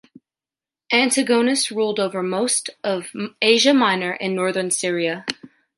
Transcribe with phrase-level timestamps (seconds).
[0.91, 5.27] Antígonus ruled over most of Asia Minor and northern Syria.